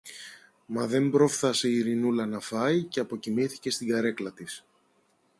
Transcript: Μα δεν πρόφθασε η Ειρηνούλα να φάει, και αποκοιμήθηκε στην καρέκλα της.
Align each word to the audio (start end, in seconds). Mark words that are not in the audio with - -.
Μα 0.65 0.87
δεν 0.87 1.09
πρόφθασε 1.09 1.67
η 1.69 1.75
Ειρηνούλα 1.75 2.25
να 2.25 2.39
φάει, 2.39 2.83
και 2.83 2.99
αποκοιμήθηκε 2.99 3.69
στην 3.69 3.87
καρέκλα 3.87 4.31
της. 4.31 4.65